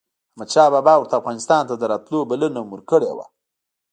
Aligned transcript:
احمد 0.29 0.49
شاه 0.53 0.69
بابا 0.73 0.93
ورته 0.97 1.15
افغانستان 1.21 1.61
ته 1.69 1.73
دَراتلو 1.75 2.19
بلنه 2.31 2.57
هم 2.61 2.67
ورکړې 2.71 3.11
وه 3.15 3.25